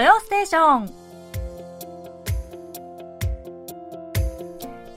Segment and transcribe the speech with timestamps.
[0.00, 0.90] 土曜ステーション。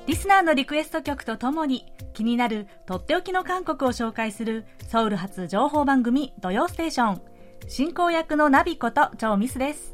[0.07, 7.21] リスナーのリクエスト曲とともに気になるとっておきの韓国を紹介するソウル発情報番組土曜ステーション。
[7.67, 9.93] 進行役のナビことチョウミスです。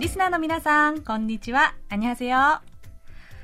[0.00, 1.76] リスナーの皆さんこんにちは。
[1.88, 2.36] アニハセヨ、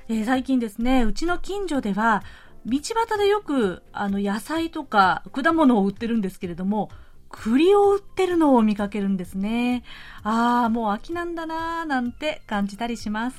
[0.09, 2.25] えー、最近ですねうちの近所では
[2.67, 6.91] 道端でよくあの野菜とか果物を売ってるんですけれども
[7.31, 9.85] 栗を売ってるのを見かけるんですね。
[10.25, 13.39] ああ、もう秋なんだなーなんて感じたりします。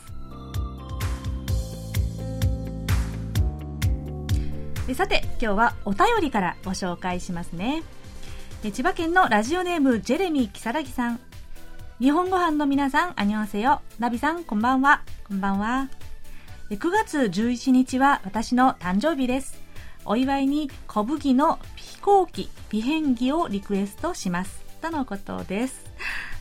[4.96, 7.84] さて、今日はお便りからご紹介しますね。
[8.74, 11.20] 千葉県のラジオネームジェレミー・キサラギさん。
[12.00, 13.82] 日本ご飯の皆さん、あにわせよ。
[14.00, 15.04] ナビさん、こんばんは。
[15.28, 15.90] こんばんは。
[16.71, 19.61] 9月11日は私の誕生日です。
[20.05, 24.63] お祝いに小麦の飛行機、微変儀をリクエストします。
[24.81, 25.85] とのことです。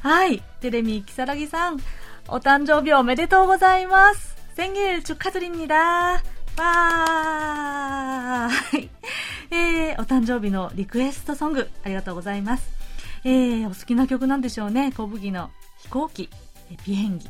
[0.01, 0.41] はい。
[0.61, 1.79] テレミキサラギさん、
[2.27, 4.35] お誕生日おめでとうございます。
[4.55, 6.21] 생일축하드립니다
[6.57, 8.89] わーい。
[9.51, 12.69] えー、お誕生日のリクエストソング、ありがとうございます。
[13.23, 14.91] えー、お好きな曲なんでしょうね。
[14.91, 16.29] 小麦の飛行機、
[16.85, 17.29] 微変儀。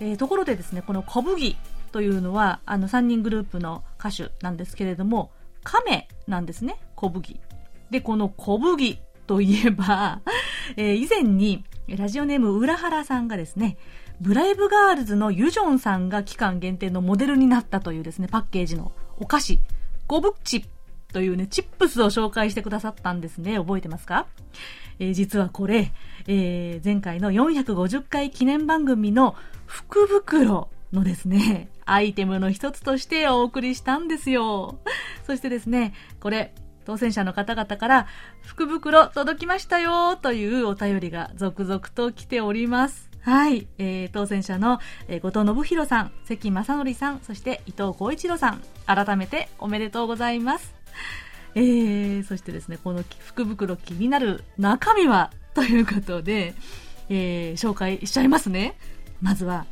[0.00, 1.56] えー、ところでですね、この小麦
[1.91, 5.31] というのは、あの3人グループの歌手なんですけれども、
[5.63, 7.39] 亀なんですね、小麦。
[7.89, 10.21] で、この小麦といえば、
[10.77, 13.77] えー、以前にラジオネーム浦原さんがですね、
[14.19, 19.59] ブライブガールズのユジョンさんが期間限定のモデルになったというですね、パッケージのお菓子、
[20.07, 20.65] ゴブチ
[21.11, 23.57] というね、チップスを紹介してくださったんですね。
[23.57, 24.27] 覚えてますか？
[24.99, 25.91] え、実はこれ、
[26.27, 34.79] えー、前回の450回記念番組の福袋のですね、アイテムの一つとしてお送りしたんですよ。
[35.27, 36.53] そしてですね、これ、
[36.85, 38.07] 当選者の方々から
[38.41, 43.11] 福袋届きましたよというお便りが続々と来ております。
[43.19, 43.67] はい。
[43.77, 50.73] えー、当選者の、え、後藤信弘さん、関正則さん、そして伊藤浩一郎さん、改めておめでとうございます。
[51.55, 56.55] えー、そしてですね、この福袋気になる中身はということで、
[57.09, 58.77] えー、紹介しちゃいますね。
[59.21, 59.65] まずは、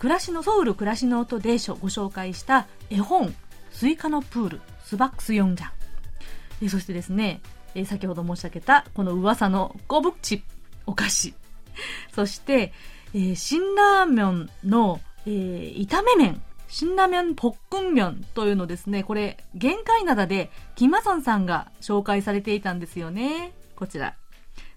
[0.00, 1.56] 暮らしのソウル暮らしの音でご
[1.88, 3.34] 紹介した絵本
[3.70, 7.40] スイカのプール 수박 수영장 そしてですね、
[7.74, 10.42] え先ほど申し上げたこの噂の 꼬북칩
[10.86, 11.34] お菓子
[12.14, 12.72] そして、
[13.14, 23.52] え、辛ラーメンの、えー、炒め麺辛ラーメンポックン麺というのですね、これ、限界灘で、キマソンさんが紹介されていたんですよね。
[23.74, 24.16] こちら。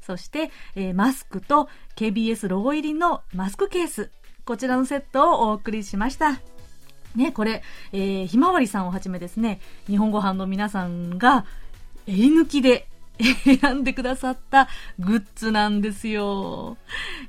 [0.01, 4.11] そして、えー、マスクと KBS ロゴ入りのマスクケース。
[4.45, 6.41] こちらのセットをお送りしました。
[7.15, 11.45] ね、これ、えー、ひまわりさんをはじめですね、日本ご飯の皆さんが、
[12.07, 12.87] えり抜きで
[13.61, 14.67] 選んでくださった
[14.99, 16.77] グッズなんですよ。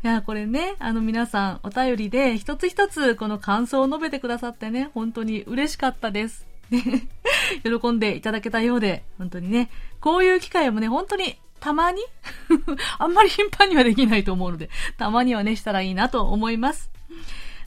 [0.03, 6.47] いや、これね、あの皆さんお便りで一つ一つこの感想を述べてくださってね、本当に嬉しかったです。
[7.63, 9.71] 喜んでいただけたようで、本当にね、
[10.01, 12.03] こういう機会もね、本当にたまに
[12.99, 16.94] あんまり頻繁にはできないと思うので、たまにはね、したらいいなと思います。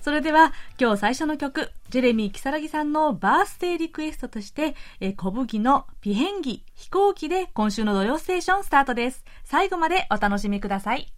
[0.07, 9.25] それでは、今日最初の曲、ジェレミー・キサラギさんのバースデーリクエストとして、え小麦のピヘンギ、飛行機で今週の土曜ステーションスタートです。
[9.43, 11.16] 最後までお楽しみください。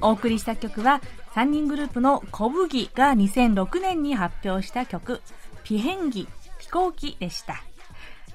[0.00, 1.00] お送りした曲は
[1.34, 5.22] 3人グループの小麦が2006年に発表した曲
[5.62, 7.62] 「ピヘンギ飛行機」でした。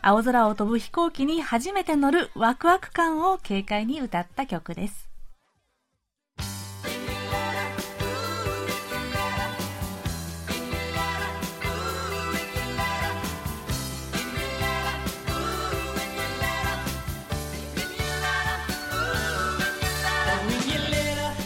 [0.01, 5.04] 青空を飛ぶ飛行機に初めて乗るワクワク感を軽快に歌った曲です。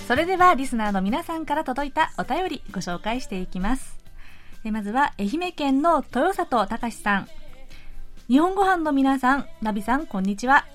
[0.10, 4.00] それではリスナーの皆さんから届いたお便りご紹介していきます。
[4.64, 7.28] まずは愛媛県の豊里隆さん。
[8.28, 10.66] 日本ご飯の皆さん、ナビさん、こんにちは。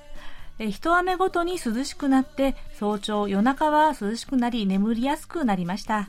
[0.60, 6.08] え一雨ごとに涼しくなって、早朝、夜中は涼しくなり眠りやすくなりました。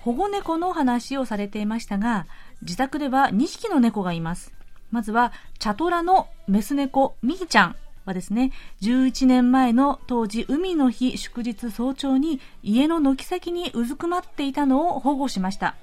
[0.00, 2.26] 保護猫の話をされていましたが、
[2.60, 4.52] 自宅では2匹の猫がいます。
[4.90, 7.76] まずは、チャトラのメス猫、ミヒちゃん
[8.08, 8.50] はですね、
[8.80, 15.76] 11年前の当時海の日祝日早朝に家の軒先にうずくまっていたのを保護しました。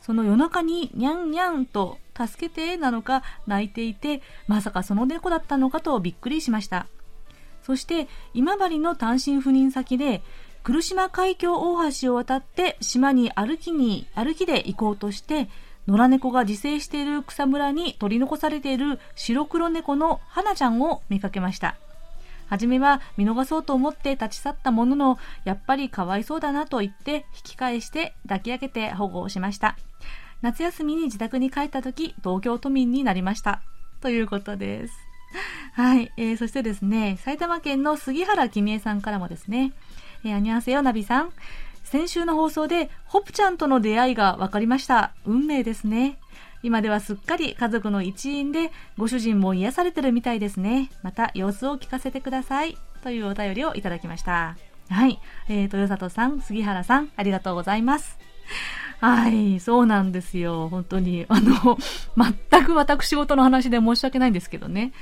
[0.00, 6.86] その夜中ににゃんにゃんと助けてなのか泣いていて、まさかその猫だったのかとびっくりしました。
[7.62, 10.22] そして今治の単身赴任先で
[10.62, 15.48] 来島海峡大橋を渡って島に歩きに歩きで行こうとして
[15.88, 21.76] 野良猫が自生している草むらに取り残されている白黒猫の花ちゃんを見かけました。
[22.46, 29.78] はじめは見逃そうと思って立ち去ったものの、やっぱりかわいそうだなと言って引き返して抱き上げて保護をしました。
[30.42, 33.62] 夏休みに自宅に帰った時、東京都民になりました。
[34.02, 34.94] ということです。
[35.72, 39.72] はい、えー、そしてですね、埼玉県の杉原君江さんからもですね、
[40.22, 41.32] えー、アニュアセヨナビさん、
[41.88, 45.14] 先週の放送で、ホプちゃんとの出会いが分かりました。
[45.24, 46.18] 運命ですね。
[46.62, 50.90] 今ではすっかり家族の一員で、ご主人も癒されてるみたいですね。
[51.02, 52.76] また様子を聞かせてください。
[53.02, 54.58] というお便りをいただきました。
[54.90, 55.18] はい。
[55.48, 58.18] えー、豊里さん、杉原さん、ありがとうございます。
[59.00, 60.68] はい、そうなんですよ。
[60.68, 61.24] 本当に。
[61.30, 61.78] あの、
[62.50, 64.92] 全く私事の話で申し訳ないんですけどね。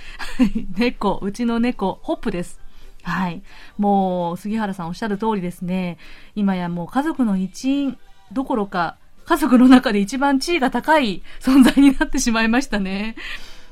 [0.77, 2.61] 猫、うちの猫、ホップです。
[3.07, 3.43] はい。
[3.79, 5.97] もう、杉原さんおっしゃる通りですね。
[6.35, 7.99] 今やもう家族の一員
[8.33, 13.15] どころか、家族の中で一番地位が高い存在になってしまいましたね。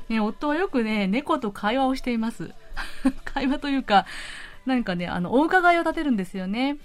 [0.07, 2.51] ね夫はよくね、猫と会話をしています。
[3.25, 4.05] 会話というか、
[4.65, 6.77] なんかね、あの、お伺いを立てるんですよね。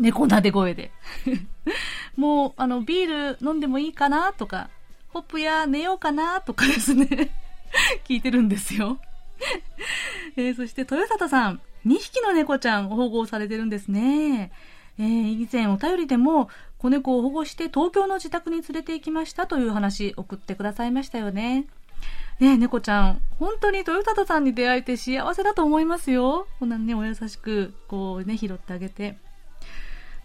[0.00, 0.92] 猫なで声で。
[2.16, 4.70] もう、あの、ビール飲んでもいいかなとか、
[5.08, 7.06] ホップや寝ようかなとかですね。
[8.08, 8.98] 聞いてるんですよ。
[10.36, 11.60] えー、そして、豊里さん。
[11.86, 14.52] 2匹の猫ちゃん保護されてるんですね。
[14.98, 16.48] えー、以前お便りでも
[16.78, 21.66] 子猫を保護して東京の自宅に連れて行きましたという話送ってくださいましたよね。
[22.40, 26.46] ね猫ちゃん、本当に豊田さんに出会えて幸せだと思いますよ。
[26.58, 29.16] こんなね、お優しく、こうね、拾ってあげて。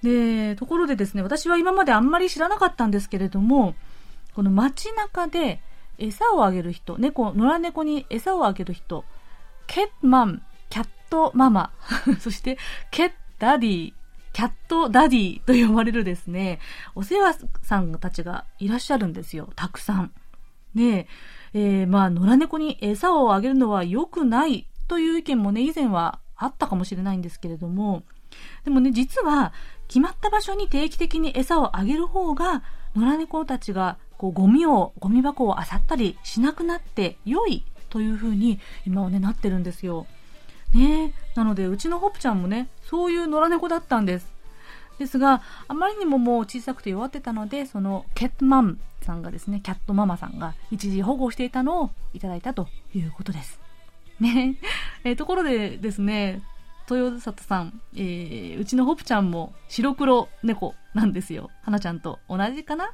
[0.04, 3.76] で、ところでですね、私は今まであんまり知らなかったんですけれども、
[4.34, 5.60] この街中で
[5.98, 9.06] 餌をあげる人、猫、野良猫に餌をあげる人、
[9.68, 11.72] ケッマンcat mama、
[12.20, 12.58] そして
[12.92, 16.60] 캣대디、cat daddy と呼ばれるですね、
[16.96, 19.50] お世話さんたちがいらっしゃるんですよ。
[19.56, 20.12] たくさん。
[20.76, 21.08] で、
[21.54, 28.04] えー、まあ、野良猫に餌をあげるのは良くないという意見もね、以前はあったかもしれないんですけれども、
[28.64, 29.54] でもね、実は、
[29.88, 32.64] 決まった場所に定期的に餌をあげる方が、
[32.96, 40.08] 野良猫たちが、こう、ゴミを、ゴミ箱を漁ったりしなくなって良いというふうに、今はね、なってるんですよ。
[40.74, 44.32] ねなので、うちのホップちゃんもね、そういう野良猫だったんです。
[45.00, 53.60] ですが、あまりにももう小さくて弱ってたので、そのキャットマンさんがですね、キャットママさんが一時保護していたのをいただいたということです。
[54.20, 54.56] ね。
[55.04, 56.42] え、ところでですね、
[56.90, 61.52] 豊里さん、えー、うちのホップちゃんも白黒猫なんですよ。
[61.62, 62.92] 花ちゃんと同じかな？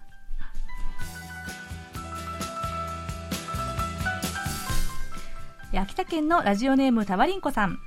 [5.80, 7.80] 秋田県のラジオネームたわりんこさん。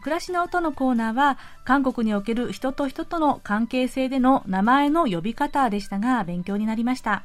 [0.00, 7.24] 暮らしの音のコーナーは、韓国における人と人との関係性での名前の呼び方でしたが、勉強になりました。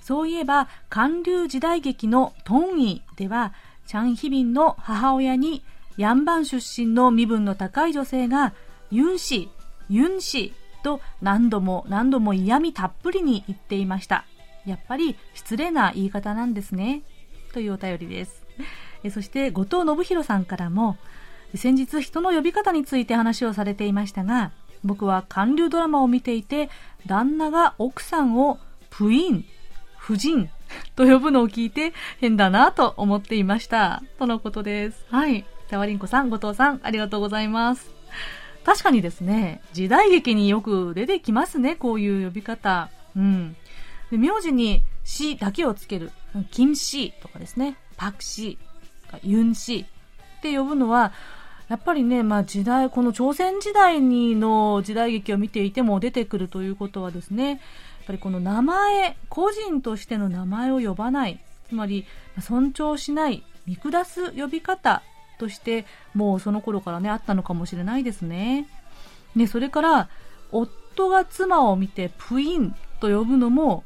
[0.00, 3.54] そういえば、韓流時代劇のトンイでは、
[3.86, 5.62] チャンヒビンの母親に、
[5.96, 8.52] ヤンバン出身の身分の高い女性が、
[8.90, 9.48] ユン氏、
[9.88, 10.52] ユン氏
[10.82, 14.24] と何度も何度も嫌味たっぷりに言っていました。
[14.66, 17.02] やっぱり失礼な言い方なんですね。
[17.52, 18.44] というお便りです。
[19.10, 20.96] そして後藤信弘さんからも、
[21.54, 24.52] 先日人の呼び方について話をされていましたが、
[24.84, 26.68] 僕は韓流ドラマを見ていて、
[27.06, 28.58] 旦那が奥さんを
[28.90, 29.44] プイン、
[30.02, 30.50] 夫人
[30.96, 34.02] と呼ぶのを聞いて変だなと思っていました。
[34.18, 35.04] とのことです。
[35.10, 35.44] はい。
[35.70, 37.90] さわりんこさん、後藤さん、ありがとうございます。
[38.64, 42.90] 確かにですね、時代劇によく出てきますね、こういう呼び方。
[43.16, 43.56] うん。
[44.10, 46.10] で名字に死だけをつける。
[46.50, 47.76] 金死とかですね。
[47.96, 48.22] パク
[49.22, 49.86] シユンシ
[50.38, 51.12] って呼ぶのは、
[51.68, 57.58] やっぱりね、まあ時代、この朝鮮時代にの時代劇を見ていても出てくるということはですね、やっ
[58.06, 62.04] ぱりこの名前、個人としての名前を呼ばない、つまり
[62.40, 65.02] 尊重しない、見下す呼び方
[65.38, 68.68] として、もうその頃からね、あったのかもしれないですね。
[69.34, 70.08] ね、それから、
[70.52, 73.84] 夫が妻を見てプインと呼ぶのも、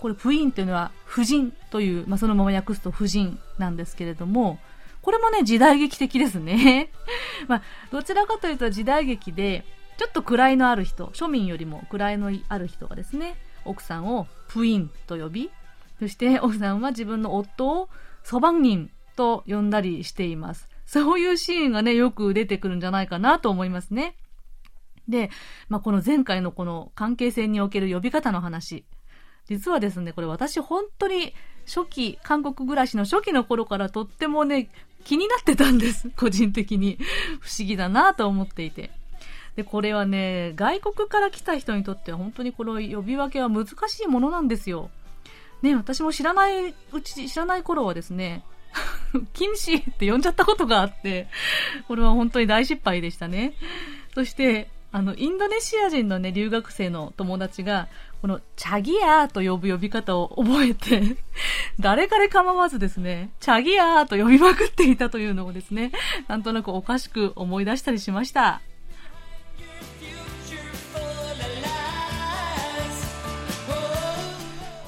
[0.00, 4.58] これプインっていうのは夫人という、まあ、そのまま訳すと夫人なんですけれども、
[5.02, 6.90] これもね、時代劇的ですね。
[7.48, 9.64] まあ、どちらかというと時代劇で、
[9.96, 15.50] ちょっと位のある人、庶民よりも位のある人がですね、奥さんをプインと呼び、
[15.98, 17.88] そして奥さんは自分の夫を
[18.22, 20.68] ソバン人と呼んだりしています。
[20.86, 24.16] そういうシーンがね、よく出てくるんじゃないかなと思いますね。
[25.08, 25.30] で、
[25.68, 28.84] まあ、この前回のこの関係性における呼び方の話。
[29.46, 31.34] 実はですね、これ私本当に
[31.66, 34.70] 初期、韓国暮らしの初期の頃からとってもね、
[35.04, 36.10] 気になってたんです。
[36.16, 36.98] 個人的に。
[37.40, 38.90] 不思議だなと思っていて。
[39.56, 44.90] で、これはね、外国から来た人にとっては本当にこの呼び分けは難しいものなんですよ。
[45.62, 48.44] ね、私も知らないうち、知らない頃はですね、
[49.34, 51.28] 禁止って呼んじゃったことがあって、
[51.88, 53.54] これは本当に大失敗でしたね。
[54.14, 57.88] そして、あの、インドネシア人のね、留学生の友達が、
[58.22, 61.16] この、チャギアーと呼ぶ呼び方を覚えて、
[61.78, 65.92] 誰彼構わずですね、チャギアーと呼びまくっていたというのをですね、
[66.26, 68.60] なんとなくおかしく思い出したりしました。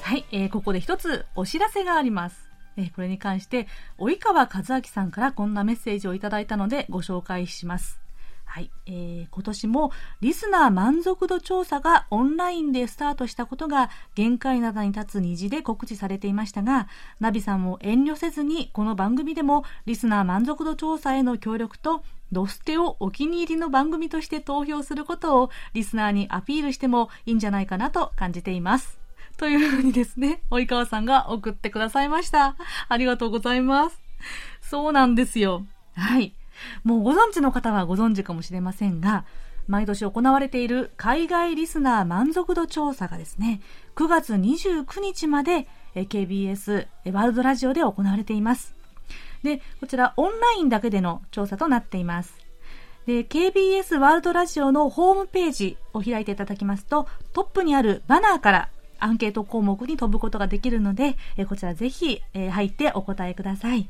[0.01, 2.49] はい、えー、ここで一つお知らせがあります。
[2.75, 3.67] えー、これに関して、
[3.97, 8.02] 及川和明さんからこんなメッセージをいただいたのでご紹介します。
[8.53, 9.91] はい、えー、今年も
[10.21, 16.87] リスナー満足度調査がオンラインでスタートしたことが限界などに立つ虹で告知されていましたが、
[17.19, 28.99] ナビさんも遠慮せずにこの番組でもリスナー満足度調査への協力とドステをお気に入りの番組として投票することをリスナーにアピールしてもいいんじゃないかなと感じています。
[29.37, 32.55] というふうにですね、及川さんが送ってくださいました。
[32.87, 33.99] ありがとうございます。
[34.61, 35.65] そうなんですよ。
[35.95, 36.35] はい。
[36.83, 39.25] もうご存知の方はご存知かもしれませんが、
[39.67, 43.61] 毎年行われている海外リスナー満足度調査がですね、
[43.95, 48.75] 9月29日まで KBS ワールドラジオで行われています。
[49.41, 52.35] で、こちらオンラインだけでの調査となっています。
[53.05, 58.69] で、KBS ワールドラジオのホームページを開いていただきますと、トップにあるバナーから
[58.99, 61.17] アンケート項目に飛ぶことができるので、
[61.49, 63.89] こちらぜひ入ってお答えください。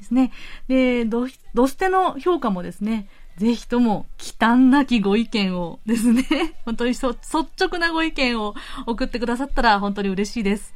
[0.00, 0.32] ですね。
[0.66, 6.24] で、ドドステの評価もですね、ぜひとも、忌憚なきご意見をですね、
[6.64, 8.54] 本当に率直なご意見を
[8.86, 10.74] 送ってくださったら本当に嬉しいです。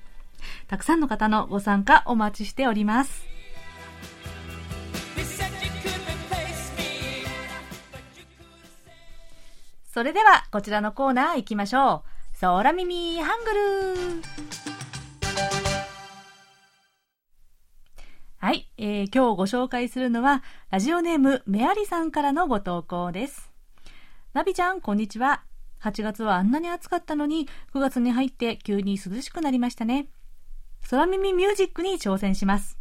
[0.69, 3.27] たくさんの方のご参加お待ちしております。
[9.93, 12.03] それでは、こちらのコーナー行きましょ
[12.35, 12.39] う。
[12.39, 14.54] ソーラミミハングル
[18.45, 23.51] はい、えー、今日ご紹介するのは、ラジオネームメアリさんからのご投稿です。
[24.35, 25.45] ナビちゃん、こんにちは。
[25.81, 30.09] 8月はあんなに暑かったのに、9月に入って急に涼しくなりましたね。
[30.91, 32.77] 空耳ミュージックに挑戦します。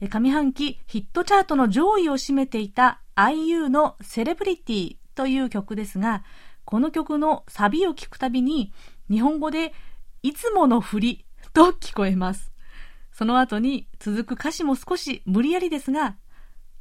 [0.00, 6.22] 上半期ヒットチャートの上位を占めていた IU のセレブリティという曲ですが、
[6.64, 8.72] この曲のサビを聞くたびに、
[9.10, 9.74] 日本語で
[10.22, 12.53] いつもの振りと聞こえます。
[13.14, 16.16] その後に続く歌詞も少し無理やりですが、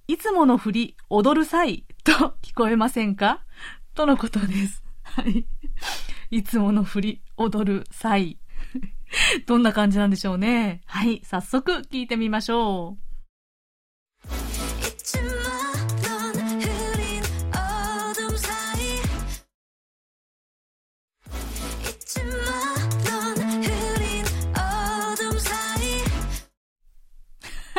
[0.08, 2.12] いつもの振り、踊る際と
[2.42, 3.46] 聞こえませんか？
[3.94, 4.84] とのことです。
[5.04, 5.46] はい。
[6.32, 8.40] いつもの振り、踊る際。
[9.46, 10.82] どんな感じなんでしょうね。
[10.88, 11.22] はい。
[11.24, 12.98] 早速聞いてみましょ
[14.28, 14.53] う。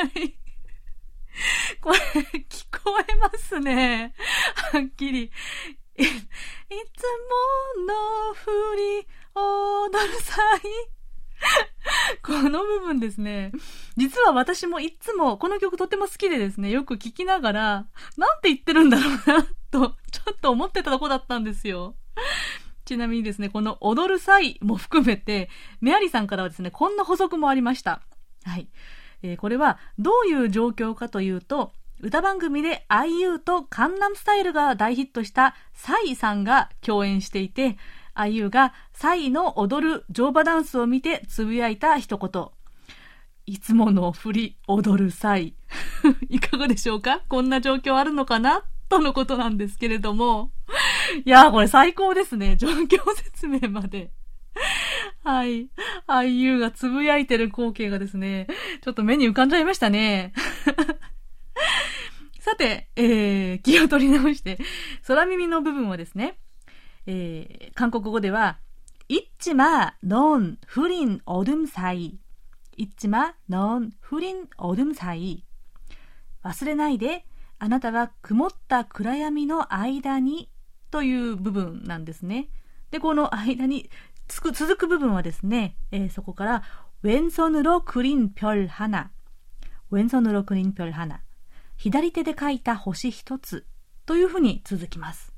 [0.03, 0.37] い。
[1.81, 1.99] これ、
[2.49, 4.15] 聞こえますね。
[4.73, 5.23] はっきり。
[5.23, 7.05] い、いつ
[7.79, 10.39] もの振り、踊る際。
[12.23, 13.53] この部分ですね。
[13.97, 17.87] 実は私もいつもこの曲とっても好きでですね、よく聴きながら、
[18.17, 21.97] なんて言ってるんだろうな、と、ちょっと思ってたとこだったんですよ。
[22.85, 25.49] ちなみにですね、この踊る際も含めて、
[25.81, 28.03] メアリさんからはですね、こんな補足もありました。
[28.45, 28.69] はい。
[29.25, 37.79] えー、これはどういう状況かというと、歌番組で IU とカンナムスタイルが大ヒットしたサイさんが共演していて、
[38.15, 42.49] IU がサイの踊る乗馬ダンスを見てつぶやいた一言。
[43.47, 45.55] いつもの振り踊るサイ。
[46.29, 47.23] いかがでしょうか？
[47.29, 48.63] こんな状況あるのかな？
[48.91, 50.51] とのことなんですけれども。
[51.25, 52.57] いやーこれ最高ですね。
[52.57, 54.13] 状況説明まで。
[55.23, 55.69] はい。
[56.07, 58.47] IU がつぶやいてる光景がですね、
[58.83, 60.33] ちょっと目に浮かんじゃいましたね。
[62.41, 64.59] さて、えー、気を取り直して、
[65.07, 66.39] 空耳の部分はですね、
[67.07, 68.59] えー、韓国語では、
[69.09, 72.19] いっちま、のん、ふりん、おどむさい。
[72.77, 75.45] いっちま、のん、ふりん、おどむさい。
[76.43, 77.25] 忘れないで、
[77.59, 80.51] あなたは曇った暗闇の間に、
[80.91, 82.49] という部分なんですね。
[82.91, 83.91] で、この間に
[84.28, 86.64] つく続く部分はですね、えー、そこから、
[87.02, 89.10] 왼손으로그린별하나
[89.92, 91.22] 왼손으로그린별하나
[91.78, 93.66] 左手で書いた星一つ
[94.06, 95.34] というふうに続きます。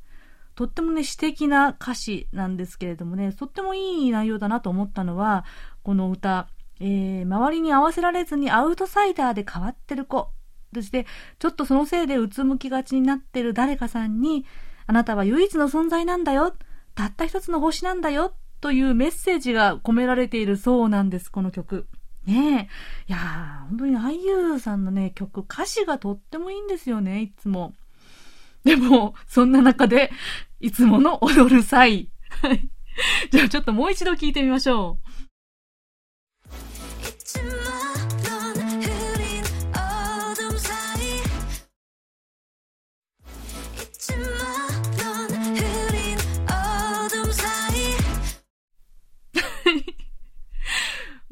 [0.56, 5.46] とってもね、詩的な歌詞なんですけれどもね、とってもいい内容だなと思ったのは、
[5.84, 6.48] この歌、
[6.80, 10.32] えー、周りに合わせられずにアウトサイダーで変わってる子、
[10.74, 11.06] そして、
[11.40, 14.46] ちょっとそのせいでうつむきがちになってる誰かさんに、
[14.88, 16.56] あなたは唯一の存在なんだよ、
[16.96, 18.34] たった一つの星なんだよ、
[18.67, 21.87] というメッセージが込められているそうなんです、この曲。
[22.25, 22.69] ね
[23.09, 23.13] え。
[23.13, 27.75] いやー、本当に IU さんのね、曲、歌詞がとってもいいんですよね、いつも。
[28.65, 30.11] でも、そんな中で、
[30.59, 32.09] いつもの踊る際。
[33.31, 35.06] じゃあちょっともう一度聞いてみましょう。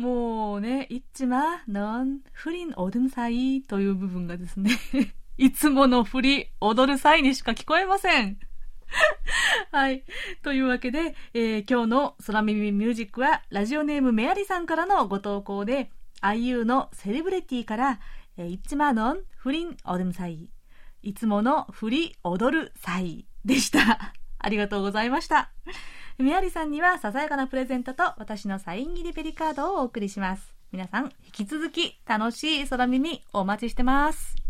[0.04, 4.78] もうね、いっちま、のん、不倫おどむさいという部分がですね
[5.38, 8.38] いつものふり、踊る際にしか聞こえません。
[9.73, 10.04] はい。
[10.42, 17.99] というわけで、えー、今日の空耳ミュージックは、ラジオネームメアリさんからのご投稿で、IU のセレブレティから、
[18.37, 20.50] えー、いっちまのん、不倫おどむさい。
[21.02, 24.12] いつものふり、踊るさいでした。
[24.38, 25.50] ありがとうございました。
[26.18, 30.54] みやりさんにはささやかなプレゼントと私のサイン切りペリカードをお送りします。
[30.71, 34.43] 皆さん、引き続き楽しい空耳お待ちしてます。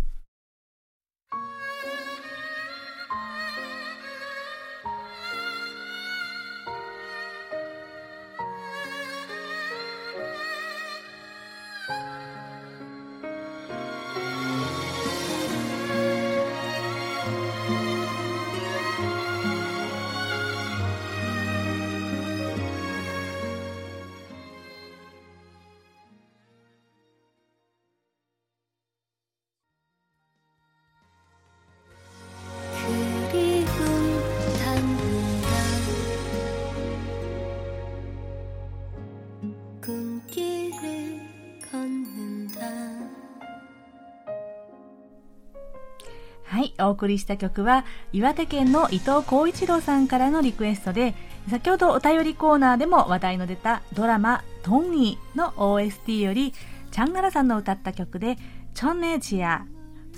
[46.88, 51.14] お送りした曲は岩手県の伊藤浩一郎さんからのリクエストで
[51.50, 56.52] 先ほどお便りコーナーでも話題の出たドラマ「トンニー」の OST より
[56.90, 58.36] チャンガラさんの歌った曲で
[58.74, 59.66] 「チョンネジア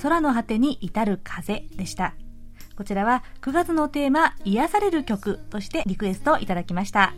[0.02, 2.14] 空の果てに至る風」でした。
[2.76, 7.14] こちらは9月のテーマ「癒される曲」としてリクエストいただきました。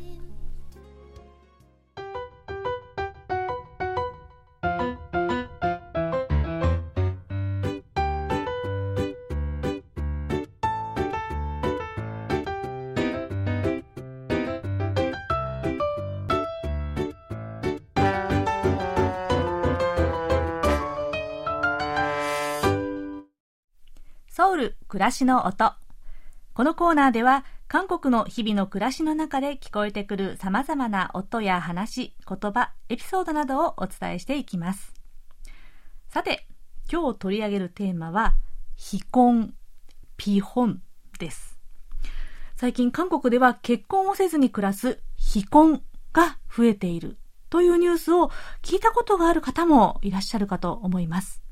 [24.89, 25.75] 暮らしの音。
[26.55, 34.95] このコーナーでは韓国の日々の暮らしの中で聞こえてくる様々な音や話、言葉、エピソードなどをお伝えしていきます。
[36.09, 36.47] さて、
[36.91, 38.35] 今日取り上げるテーマは、
[38.77, 39.53] 非婚、
[40.17, 40.81] ピホン
[41.19, 41.59] です。
[42.57, 45.83] 最近韓国では結婚をせずに暮らす非婚
[46.15, 47.19] が増えている
[47.51, 48.31] というニュースを
[48.63, 51.43] 聞いたことがある方もいらっしゃるかと思います。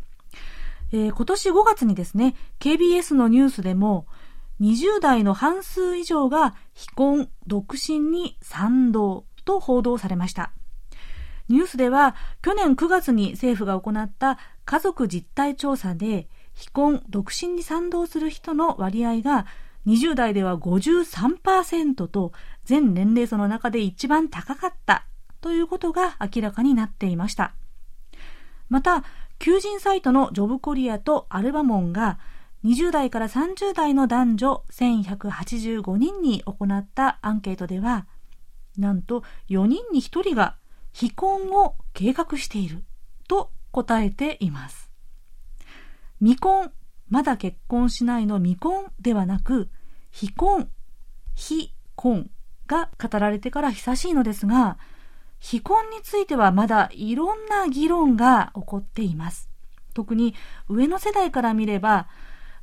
[0.93, 4.07] えー、今年5月にですね、KBS のニュースでも、
[4.61, 10.53] 20代の半数以上が非婚、独身に賛同と報道されました。
[11.49, 19.47] ニュースでは、去年9月に政府が行った家族実態調査で、非婚、独身に賛同する人の割合が、
[19.87, 22.33] 20代では53%と、
[22.65, 25.07] 全年齢層の中で一番高かった
[25.41, 27.55] ということが明らかになっていました。
[28.69, 29.05] また、
[29.39, 32.19] 求人サイトのジョブコリアとアルバモンが
[32.65, 38.07] 20代から30代の男女1185人に行ったアンケートでは、
[38.77, 40.57] なんと4人に1人が
[40.93, 42.83] 非婚を計画している
[43.29, 44.91] と答えています。
[46.19, 46.73] 未婚、
[47.09, 49.69] まだ結婚しないの未婚ではなく、
[50.11, 50.69] 非婚、
[51.35, 52.31] 非婚
[52.67, 54.79] が語られてから久しいのですが、
[55.39, 59.51] 非婚についてはまだいろんな議論が起こっています。
[59.95, 60.35] 特に
[60.69, 62.09] 上の世代から見れば、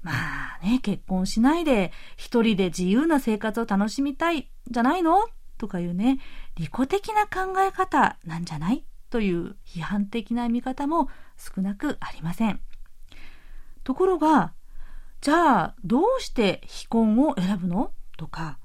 [0.02, 5.18] まあね、結婚しないで一人で自由な生活を楽しみたいじゃないの？
[5.58, 6.20] とかいうね、
[6.58, 8.86] 利己的な考え方なんじゃない？
[9.10, 11.08] という批判的な見方も
[11.38, 12.60] 少なくありません。
[13.84, 14.54] ところが、
[15.22, 17.92] じゃあどうして非婚を選ぶの？
[18.18, 18.60] とか、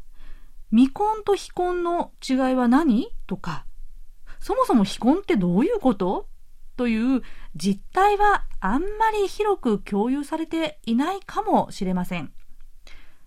[0.70, 3.08] 未婚と非婚の違いは何？
[3.26, 3.64] とか、
[4.40, 6.28] そもそも非婚ってどういうこと？
[6.76, 7.22] という
[7.56, 12.32] 実態はあんまり広く共有されていないかもしれません。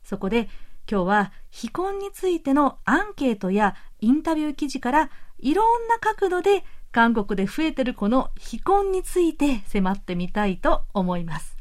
[0.03, 0.47] そこで
[0.89, 11.57] 今日は非婚についてのアンケートやインタビュー記事からいろんな角度で韓国で増えてるこの非婚について迫ってみたいと思います。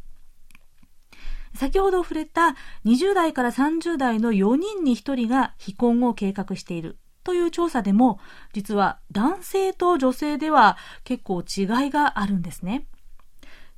[1.54, 8.18] 先ほど触れた20代から30代の4人に1人が非婚を計画しているという調査でも、
[8.52, 12.86] 実は男性と女性では結構違いがあるんですね。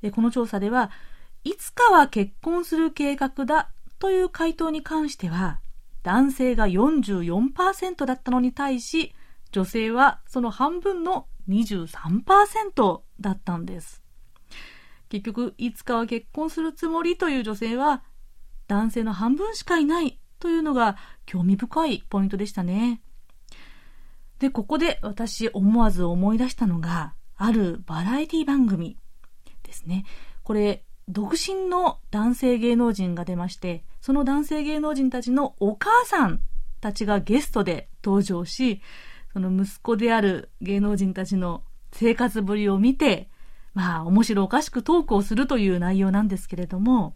[0.01, 0.91] でこの調査では、
[1.43, 5.59] いつかは結婚する計画だという回答に関しては、
[6.03, 9.13] 男性が44%だったのに対し、
[9.51, 14.03] 女性はその半分の23%だったんです。
[15.09, 18.03] 結局、いつかは結婚するつもりという女性は、
[18.67, 23.02] 男性の半分しかいないというのが興味深いポイントでしたね。
[24.43, 28.97] で、ここで私思わず思い出したのが、あるバラエティ番組
[29.63, 30.03] ですね。
[30.43, 36.41] これ、独身の男性芸能人が出まして、その男性芸能人たちのお母さん
[36.81, 38.81] たちがゲストで登場し、
[39.31, 43.29] その息子である芸能人たちの生活ぶりを見て、
[43.73, 47.15] まあ面白おかしくトークをするという内容なんですけれども、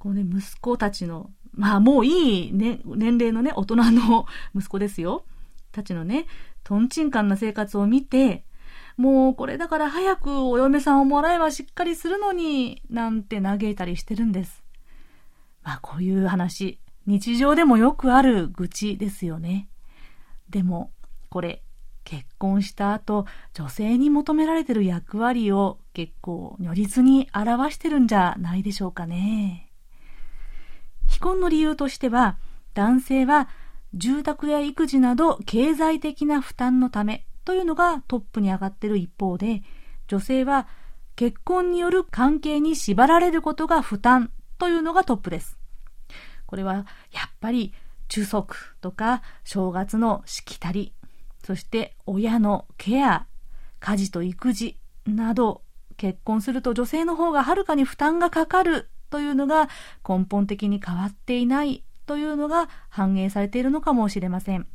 [0.00, 4.26] このね、息子たちの、まあもういい、ね、年齢のね、大人の
[4.56, 5.24] 息子ですよ。
[5.72, 6.26] たちのね、
[6.64, 8.44] トンチンカンな生活を見て、
[8.96, 14.62] もうこれだから早くお嫁さんをもらえばしっかりするのに、なんて嘆いたりしてるんです。
[15.62, 19.68] まあこういう話、日常でもよくある愚痴ですよね。
[20.50, 20.92] でも、
[21.30, 21.62] これ、
[22.04, 29.70] 結婚した後、女性に求められてる役割を結構如実に表してるんじゃないでしょうかね。
[31.08, 32.36] 非婚の理由としては、
[32.74, 33.48] 男性は
[33.94, 39.62] 住宅や育児など経済的な負担のためというのがトップに上がっている一方で、
[40.08, 40.66] 女性は
[41.16, 45.58] 結婚による関係に縛られることが負担というのがトップです。
[46.46, 46.82] これはや
[47.26, 47.72] っぱり
[48.08, 50.94] 中足とか正月のしきたり、
[51.44, 53.26] そして親のケア、
[53.80, 55.62] 家事と育児など
[55.96, 59.68] 結婚すると女性の方がはるかに負担がかかるというのが
[60.08, 64.66] 根本的に変わっていないというのが反映されているのかもしれません。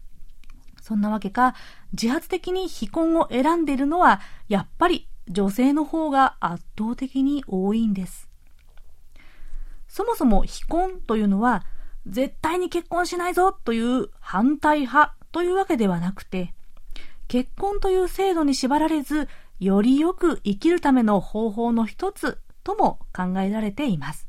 [0.81, 1.53] そんなわけか、
[1.93, 8.27] 自発的に非婚を選んでいるのは、やっぱり女性の方が圧倒的に多いんです。
[9.87, 11.63] そもそも非婚というのは、
[12.07, 16.55] 絶対に結婚しないぞという反対派というわけではなくて、
[17.27, 24.26] 結婚という制度に縛られず、よりよく生きるための方法の一つとも考えられています。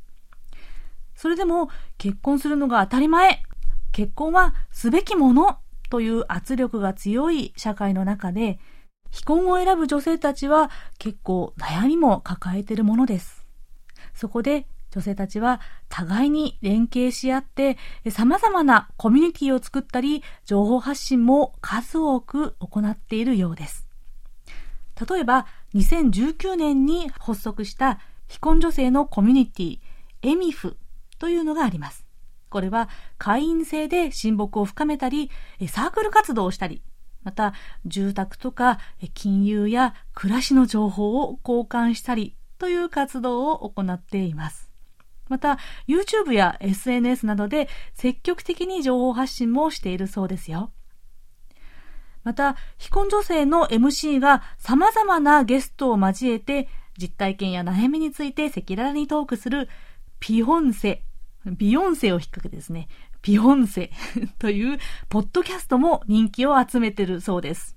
[1.19, 3.43] それでも結婚するのが当たり前、
[3.91, 5.59] 結婚はすべきもの
[5.91, 8.61] という圧力が強い社会の中で、
[9.11, 13.45] 非婚を選ぶ女性たちは結構悩みも抱えているものです。
[14.15, 17.79] そこで女性たちは互いに連携し合って
[18.11, 23.89] 様々なコミュニティを作ったり情報発信も数多く行っているようです。
[25.11, 29.79] 例えば2019年に発足した非婚女性のコミュニティ
[30.23, 30.77] エミフ
[31.19, 32.07] というのがあります。
[32.49, 35.31] これは会員制で親睦を深めたり、
[35.69, 36.83] サークル活動をしたり、
[37.23, 37.53] また
[37.85, 38.79] 住宅とか
[39.13, 44.71] 金融や暮らしの情報を交換したりという活動を行っています。
[45.29, 50.73] また YouTube や SNS などで積極的に情報発信もしているそうですよ。
[52.25, 59.69] また、非婚女性の MC が様々なゲストを交えて実体験や悩みについて赤裸々にトークする
[60.21, 61.03] ピホンセ
[61.57, 62.89] ビヨンセを引っ掛けてですね、
[63.23, 63.91] ビヨンセ
[64.39, 64.79] という
[65.09, 67.77] ポッドキャストも人気を集めてるそうです。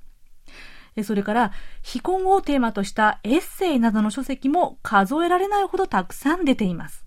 [1.03, 1.51] それから、
[1.81, 7.05] 非婚をテーマとしたエッセイなどの書籍も数えられないほどたくさん出ています。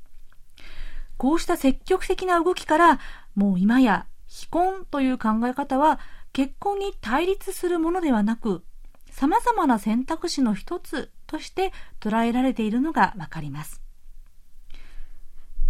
[1.18, 2.98] こうした積極的な動きから、
[3.34, 6.00] もう今や非婚という考え方は
[6.32, 8.64] 結婚に対立するものではなく、
[9.10, 13.83] 様々な選択肢の一つとして捉えられているのがわかります。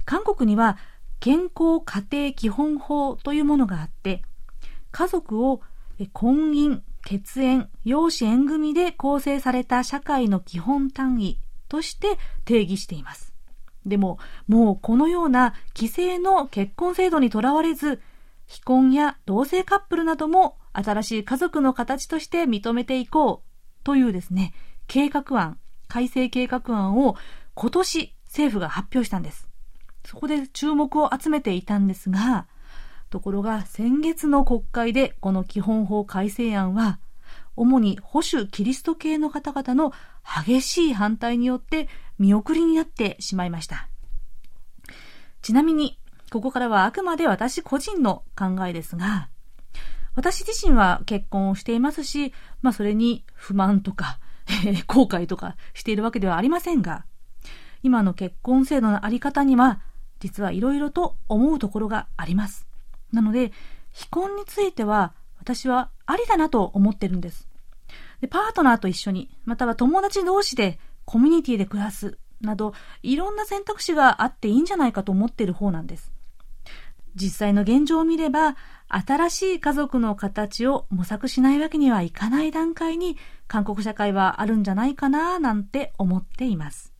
[0.05, 0.77] 韓国には
[1.21, 4.23] 健康家庭基本法というものがあって、
[4.90, 5.61] 家族を
[6.12, 11.38] 婚姻、血縁、養子縁組で構成された社会の基本単位
[11.69, 13.35] として定義しています。
[13.87, 18.01] でも、もうこのような規制の結婚制度にとらわれず、
[18.47, 24.53] 非婚や同性カップルなども新しい家族の形として認めていこうというですね、
[24.87, 27.17] 計画案、改正計画案を
[27.55, 29.49] 今年政府が発表したんです。
[30.07, 32.47] そこで注目を集めていたんですが、
[33.11, 36.99] ところが先月の国会でこの基本法改正案は、
[37.57, 39.93] 主に保守キリスト系の方々の
[40.45, 41.88] 激しい反対によって
[42.19, 43.88] 見送りになってしまいました。
[45.43, 45.99] ちなみに、
[46.31, 49.29] ここからはあくまで私個人の考えですが、
[50.17, 57.05] 私自身は結婚をしていますし、まあそれに不満とか、えー、後悔とかしているわけではありませんが、
[57.83, 59.81] 今の結婚制度のあり方には、
[60.24, 62.66] 実はいろいろと思うところがあります。
[63.12, 63.52] なので、
[63.92, 67.46] 非婚については、私はありだなと思ってるんです。
[68.22, 76.10] で、パートナーと一緒に、または友達同士でコミュニティで暮らす、など、いろんな選択肢があっていいんじゃないかと思ってる方なんです。
[77.14, 78.56] 実際の現状を見れば、
[78.88, 86.94] 新しい家族の形を模索しないわけにはいかない段階に韓国社会はあるんじゃないかななんて思っています。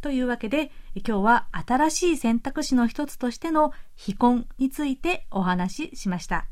[0.00, 6.46] というわけで、今日は新しい選択肢の一つとしての非婚についてお話ししました。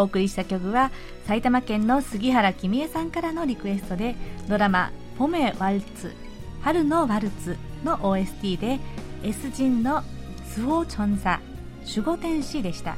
[0.00, 0.90] お送りした曲は
[1.26, 4.16] 埼玉県の杉原君江さんからのリクエストで
[4.48, 6.14] ドラマ「ポメワルツ
[6.62, 8.80] 春のワルツ」の OST で
[9.22, 10.02] S 人の
[10.46, 11.40] スオチョンサ
[11.86, 12.96] 守護天使でした。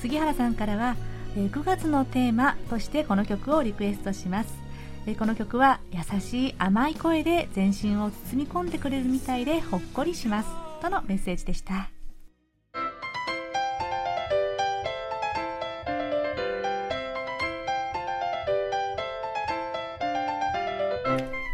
[0.00, 0.96] 杉原さんからは
[1.34, 4.54] 9月のテーマとしてこの曲をリクエストします。
[5.18, 10.48] この曲は優しい甘い声で全身を包み込んでくれるみたいでほっこりします
[10.80, 11.97] とのメッセージでした。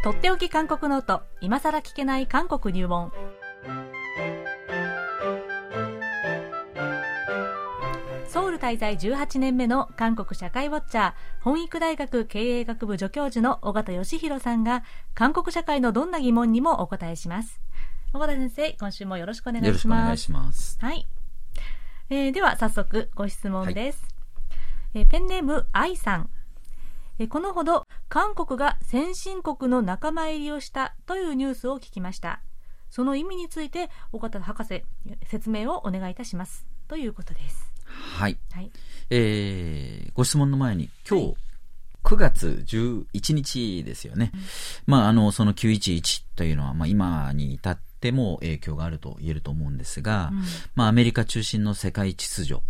[0.05, 1.23] とっておき韓国ノート。
[1.41, 3.11] 今さら聞けない韓国入門。
[8.27, 14.83] ソウル滞在18年目の韓国社会ウォッチャー弘益大学経営学部助教授の緒方義広さんが
[15.15, 17.59] 韓国社会のどんな疑問にもお答えします。
[18.13, 20.15] 緒方先生今週もよろしくお願いしま
[20.53, 20.77] す。
[20.81, 21.07] はい、
[22.11, 24.03] えー、では早速ご質問です、
[24.93, 26.29] はい、えー、ペンネーム愛さん。
[27.29, 32.41] このほど韓国が先進国の仲間入りをしたというニュースを聞きました。
[32.89, 34.83] その意味について岡田博士
[35.25, 36.65] 説明をお願いいたします。
[36.87, 37.71] ということです。
[37.85, 38.71] はい、はい、
[39.09, 41.35] えー、ご質問の前に今日、はい。
[42.05, 44.31] 9月11日ですよね。
[44.33, 44.41] うん、
[44.85, 50.43] まあ、あの、その911というのは、まあ、今に至っても影響があると言えると思うんですが、うん、
[50.75, 52.61] まあ、アメリカ中心の世界秩序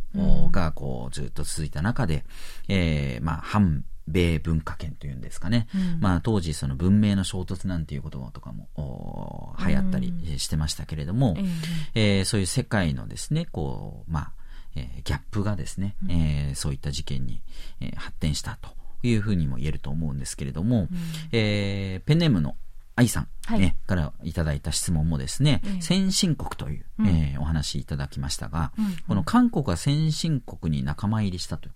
[0.51, 2.23] が、こう、ずっと続いた中で、
[2.69, 11.47] えー、まあ、反米文化圏というんですかね、うん、まあ、当時その文明の衝突なんていう言葉とかも流行ったりしてましたけれども、うん、
[11.95, 14.31] えー、そういう世界のですねこう、まあ
[14.75, 17.41] えー、ギャップがですね、うん、えー、そういった事件に、
[17.81, 18.69] えー、発展したと
[19.03, 20.89] いうふうにも言えると思うんですけれども、うん、
[21.31, 22.55] えー、ペンネームの
[22.97, 31.69] 愛さん、ね、はい、からいただいた質問もですね、先進国という、うん、えー、お話いただきましたが、うんうん、この韓国が先進国に仲間入りしたと。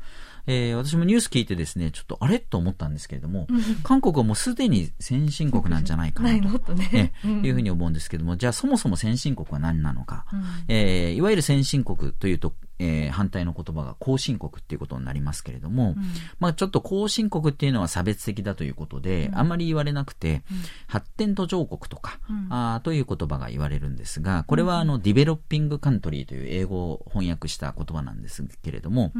[0.47, 3.47] えー、私もニュース聞いてですね、ちょっとあれと思ったんですけれども、
[3.83, 7.11] 韓国はもうすでに先進国なんじゃないかなと、ね。
[7.25, 16.03] いうふうに思うんですけども、じゃあそもそも先進国は何なのか、うん、えー、いわゆる先進国というと、えー、反対の言葉が後進国っていうことになりますけれども、うん、
[16.39, 29.11] まあちょっと後進国っていうのは差別的だということで、うん、あんまり言われなくて、うん、発展途上国とか、うん、あという言葉が言われるんですが、これはあの、ディベロッピングカントリーという英語を翻訳した言葉なんですけれども、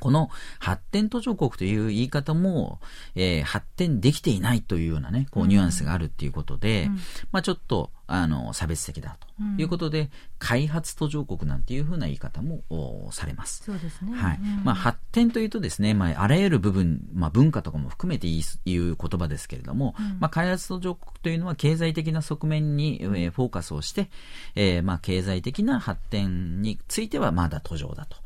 [0.00, 2.80] この発展途上国という言い方も、
[3.14, 6.98] えー、発展できていないというようなね、こうニュアンスがあるっていうことで、うん、
[7.30, 9.28] まあちょっと、あの、差別的だと
[9.62, 10.08] いうことで、うん、
[10.40, 13.62] 開発途上国なんていうふうな言い方もされます。
[13.64, 14.16] そうですね。
[14.16, 14.40] はい。
[14.42, 18.26] うん、まあ、発展というとですね、まあ、あらゆる部分、まあ、文化とかも含めて
[18.64, 24.10] 言う言葉ですけれども、うん、まあ、開発途上国というのは経済的な側面に、えー、フォーカスをして、
[24.56, 28.16] えー、まあ、経済的な発展についてはまだ途上だと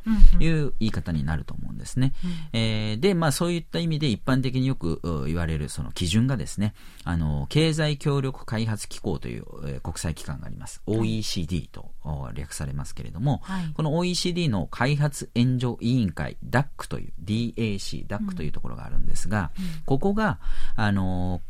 [0.43, 2.15] いう言い方になると思うんですね。
[2.25, 10.83] うん、えー、で、まあ、そういった意味で一般的によく言われるその基準がですね、あの、経済協力開発機構という、えー、国際機関があります。
[10.87, 11.91] OECD と
[12.35, 19.65] 略されますけれども、はい、この OECD の開発援助委員会 DAC という DAC、DAC というところがあるんですが、うん。
[19.85, 20.39] ここが、
[20.77, 21.41] あの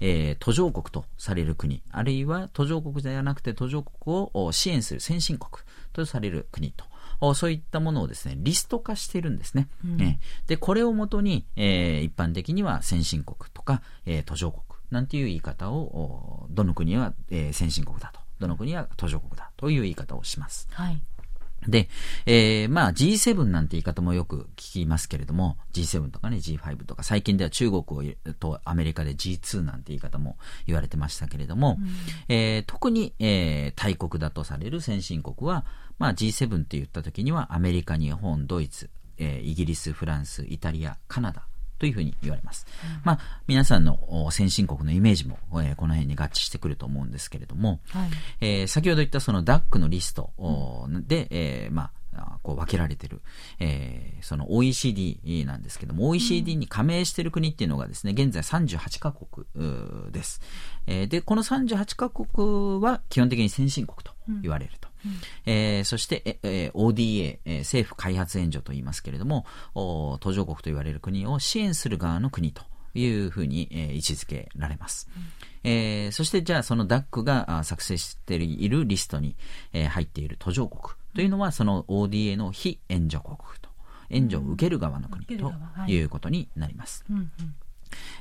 [0.00, 6.84] えー、途上国とされる国、あるいは途上国ではなくて途上国を支援する先進国とされる国と、
[7.34, 9.68] そういったものをですね、リスト化しているんですね。
[9.84, 20.68] うん、えー、で、これをもとに、えー、一般的には先進国とか、えー、途上国なんていう言い方を、どの国は、えー、先進国だと、どの国は途上国だという言い方をします。
[20.70, 21.02] はい。
[21.66, 21.88] で、
[22.26, 31.84] えー、まあ G7 なんて言い方もよく聞きますけれども、G7 とかね、G5 とか、最近では中国とアメリカで G2 なんて言い方も言われてましたけれども、う
[32.32, 35.64] ん、えー、特に、えー、大国だとされる先進国は、
[35.98, 41.46] まあ G7 って言った時にはアメリカ、日本、ドイツ、えー、イギリス、フランス、イタリア、カナダ、
[41.82, 42.64] というふうに言われます。
[42.84, 43.18] うん、まあ、
[43.48, 53.20] 皆さんの先進国のイメージも、えー、この辺に合致してくると思うんですけれども、はい、えー、先ほど言ったその DAC のリストで、うん、えー、まあ、こう分けられてる、
[53.58, 59.44] えー、その OECD なんですけども、OECD に加盟している国っていうのがですね、現在38カ国
[60.12, 60.40] です。
[60.86, 64.91] えー、で、この38カ国は基本的に先進国と言われると。
[65.04, 65.12] うん、
[65.46, 72.62] えー、そして、えー、ODA、えー、政府開発援助と言いますけれども途上国と言われる国を支援する側の国と
[72.94, 75.08] いうふうに、えー、位置づけられます。
[75.16, 79.36] うん、えー、そしてじゃあその DAC が作成しているリストに、
[79.72, 83.70] えー、入っている途上国というのはその ODA の非援助国と
[84.10, 85.32] 援助を受ける側の国と
[85.88, 86.00] い。
[86.02, 87.04] うことになります。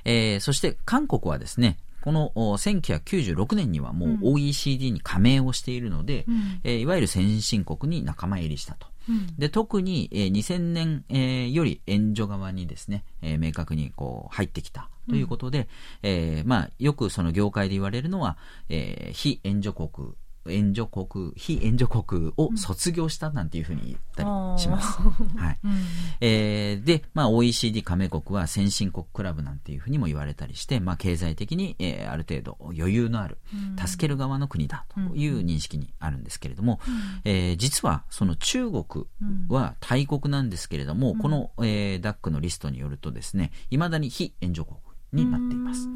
[0.04, 8.88] えそして韓国はですね、この1996年にはもう OECD に加盟をしているので、うん、えー、いわゆる先進国に仲間入りしたと。
[9.10, 15.66] うん、で特に、えー、2000年、えー、より援助側にですね、えー、明確にこう入ってきたということで、うん、
[16.04, 18.38] えー、まあ、よくその業界で言われるのは、
[18.70, 20.10] えー、非援助国
[20.48, 25.00] 援助国、非援助国を卒業したなんていうふうに言ったりします。
[25.38, 25.60] はい。
[26.22, 33.38] えー、で、まあ OECD 加盟国は先進国クラブなんていうふうにも言われたりして、まあ経済的に、えー、ある程度余裕のある、
[33.78, 36.80] 助ける側の国だという認識にあるんですけれども、
[37.24, 39.06] えー、実はその中国
[39.48, 45.88] は大国なんですけれども、この、えー、DAC のリストによるとですね、未だに非援助国になっています。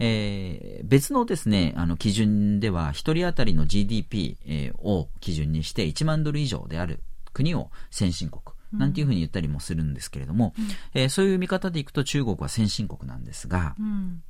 [0.00, 7.00] えー、別のですね、あの基準では、1人当たりの GDP を基準にして1万ドル以上である
[7.32, 8.42] 国を先進国。
[8.72, 14.22] なんていうふうに言ったりもするんですけれども、うん、えー、そういう見方でいくと中国は先進国なんですが、うん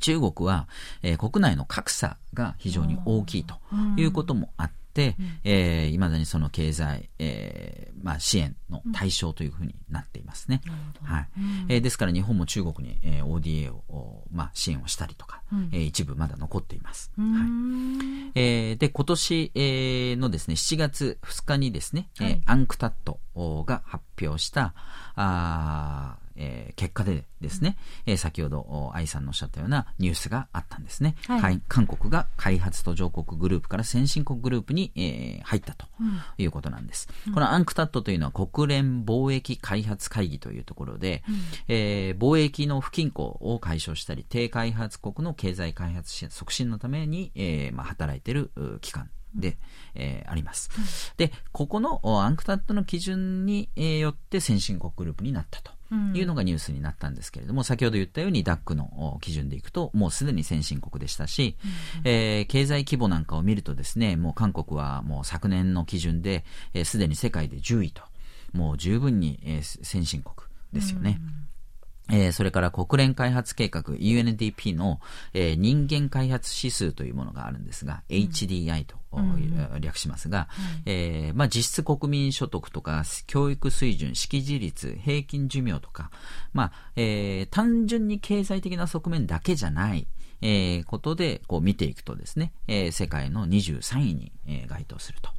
[0.00, 0.68] 中国は、
[1.02, 3.56] えー、国内の格差が非常に大きいと
[3.96, 4.81] いうこともあって、、
[5.18, 10.60] うん、えー、未だにその経済、えーまあ、支援の対象というふうになっていますね。
[10.66, 11.28] うん、はい。
[11.68, 17.12] えー、ですから日本も中国に、えー、ODA を、まあ、支援をしたりとか、うん、えー、一部まだ残っています。
[17.16, 17.26] はい。
[18.34, 24.74] えー、で、今年、えー、のですね、7月2日にですね、はい、えー、アンクタットが発表した、
[25.14, 35.86] あえー、結果でですね、えー、先ほど愛さんのおっしゃったようなニュースがあったんですね、はい、韓国が開発途上国グループから先進国グループに、えー、入ったと
[36.38, 41.34] いうことなんです、うん、このアンクタットというのは国連貿易開発会議というところで、うん、
[41.68, 49.58] えー、貿易の不均衡を解消したり低開発国の経済開発促進のために、えーまあ、働いている機関で、
[49.94, 50.70] えー、あります。
[51.16, 55.72] で、ここのアンクタットの基準によって先進国グループになったと。
[56.14, 61.56] いうのがニュースになったんですけれども、先ほど言ったように DAC の基準でいくと、もうすでに先進国でしたし、
[62.02, 68.02] うん、えー、経済規模なんかを見るとですね、もう韓国はもう昨年の基準で、す、えー、で、に世界で10位と、
[68.54, 70.34] もう十分に、えー、先進国
[70.72, 71.20] ですよね。
[71.20, 71.41] うん
[72.10, 75.00] えー、それから国連開発計画 UNDP の、
[75.34, 80.48] えー、人間開発指数というものがあるんですが、うん、HDI と、うん、略しますが、
[80.84, 86.10] うん、えー、まあ、実質国民所得とか教育水準、識字率、平均寿命とか、
[86.52, 90.06] まあえー、単純に経済的な側面だけじゃない、
[90.42, 95.30] えー、ことでこう見ていくとですね、えー、世界の23位に、えー、該当すると、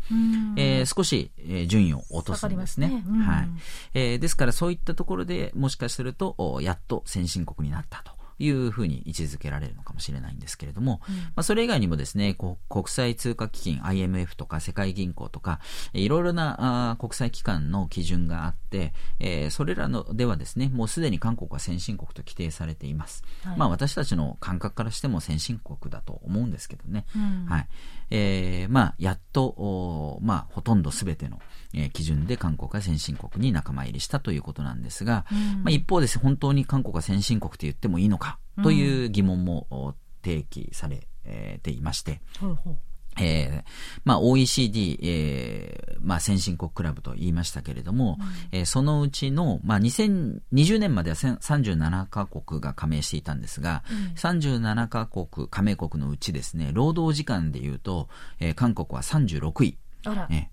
[0.58, 2.88] えー、少し、えー、順位を落とすんですね。
[2.88, 3.04] ね。
[3.26, 3.50] はい。
[3.94, 8.23] えー、ですからそういったところでもしかするとやっと先進国になったと。
[8.44, 15.60] いうふうに位置づけられるのかもしれないんですけれども、うんまあ、それ以外にもですね、国際通貨基金 IMF とか世界銀行とか、
[15.94, 23.24] いろいろなあー国際機関の基準があって、えーそれらのではですね、もうすでに韓国は先進国と規定されています。
[23.44, 27.06] はいまあ私たちの感覚からしても先進国だと思うんですけどね。
[27.16, 27.68] うんはい。
[28.10, 31.40] えーまあ、やっと、まあ、ほとんどすべての、
[31.74, 35.64] えー基準で韓国が先進国に仲間入りしたということなんですが、うん。
[35.64, 39.94] まあ、一方です、本当に韓国が先進国と言ってもいいのかという疑問も、お
[40.24, 42.78] 提起されえーていまして、ほうほう。
[43.20, 43.70] えー
[44.06, 48.18] まあ OECD、えーまあ先進国クラブと言いましたけれども、
[48.52, 53.84] えーそのうちの、まあ2020年まではせん37カ国が加盟していたんですが、
[54.16, 58.10] 37カ国、加盟国のうちですね、労働時間で言うと、
[58.40, 60.28] えー韓国は36位、あら。
[60.30, 60.53] えー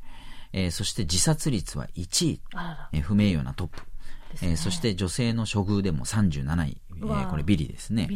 [0.53, 2.41] えーそして自殺率は1位、
[2.93, 3.85] えー不名誉なトップ、ね。
[4.43, 8.09] えーそして女性の処遇でも37位、えーこれビリですね。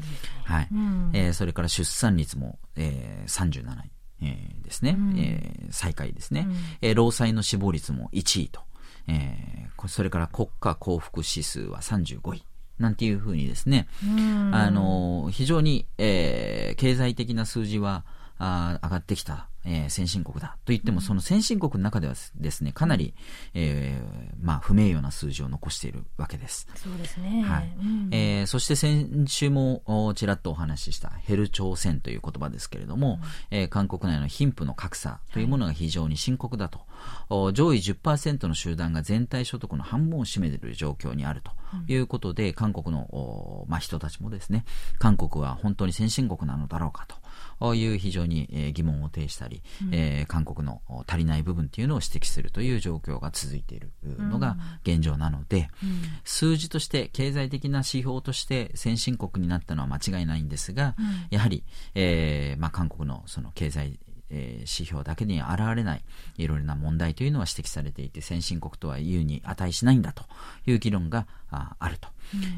[0.44, 0.68] はい。
[0.72, 1.10] うん。
[1.14, 3.90] えーそれから出産率も、えー37位、
[4.22, 4.96] えーですね。
[4.98, 5.18] うん。
[5.18, 6.46] えー最下位ですね。
[6.48, 6.56] うん。
[6.82, 8.62] えー労災の死亡率も1位と。
[9.06, 12.44] えーこそれから国家幸福指数は35位。
[12.78, 14.54] なんていうふうにですね、うん。
[14.54, 18.04] あのー非常に、えー経済的な数字は
[18.38, 23.14] あー上がってきた、えー先進国だと言っても、その先進国の中ではですね、かなり、
[23.54, 26.66] えーまあ、不名誉な数字を残しているわけです。
[26.74, 27.42] そうですね。
[27.42, 27.72] はい。
[27.78, 28.08] うん。
[28.12, 33.20] えーそして先週もおちらっとお話ししたヘル朝鮮という言葉ですけれども、
[33.50, 36.80] えー韓国内の貧富の格差というものが非常に深刻だと、
[37.30, 41.52] お上位10%の集団が全体所得の半分を占めている状況にあると
[41.92, 44.64] いうことで、韓国のおまあ、人たちもですね、
[44.98, 47.16] 韓国は本当に先進国なのだろうかと
[47.74, 55.68] いう非常に、えー疑問を呈したり、えー韓国のお足りない部分というのを指摘するという状況が続いているのが現状なので、
[56.24, 60.94] 数字として経済的な指標として先進国になったのは間違いないんですが、
[61.30, 63.98] やはり、えーまあ、韓国のその経済
[64.30, 66.04] えー指標だけに現れない
[66.38, 70.24] いろいろな問題というのは指摘されていて先進国とは言うに値しないんだと
[70.66, 72.08] いう議論がああると、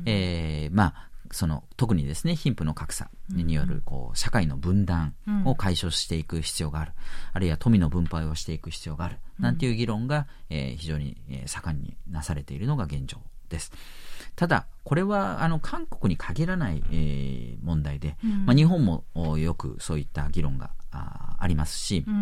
[0.07, 5.14] えーまあその特にですね貧富の格差によるこう社会の分断
[5.45, 6.93] を解消していく必要がある、
[7.33, 9.18] あるいは富の分配をしていく必要がある。
[9.39, 13.18] なんていう議論が、えー非常にえー盛んになされているのが現状
[13.49, 13.72] です。
[14.35, 22.14] ただ、これはあの韓国に限らない、えー問題で、まあ、日本もおよくそういった議論があありますし、うん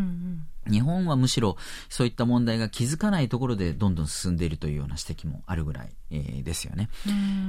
[0.67, 0.73] うん。
[0.73, 1.59] 日本はむしろ
[1.91, 6.89] そういった問題が気づかないところでどんどん進んでいるというような指摘もあるぐらい、えーですよね。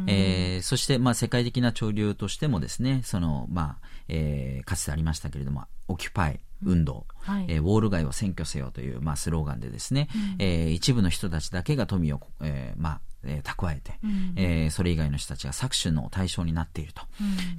[0.08, 7.46] えーそして、まあ、世界的な潮流としてもですね、その、まあ、えーかつてありましたけれども、オキュパイ運動、はい。
[7.48, 14.00] えーウォール街を占拠せよという、まあ、スローガンでですね、えー一部の人たちだけが富を、えーまあ、えー蓄えて、
[14.36, 17.02] えーそれ以外の人たちが搾取の対象になっていると、